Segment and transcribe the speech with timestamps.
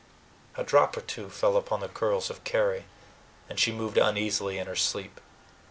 [0.55, 2.85] A drop or two fell upon the curls of Carry,
[3.47, 5.21] and she moved uneasily in her sleep.